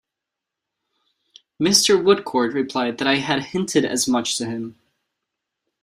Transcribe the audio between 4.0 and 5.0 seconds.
much to him.